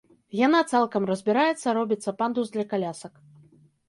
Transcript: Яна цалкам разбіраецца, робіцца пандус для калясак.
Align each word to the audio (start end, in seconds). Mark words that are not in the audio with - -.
Яна 0.37 0.59
цалкам 0.77 1.03
разбіраецца, 1.11 1.75
робіцца 1.79 2.13
пандус 2.21 2.47
для 2.57 2.65
калясак. 2.73 3.13